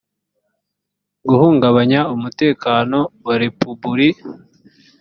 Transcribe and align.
guhungabanya 1.27 1.99
umutekano 2.15 2.99
wa 3.25 3.35
repubuli 3.43 4.09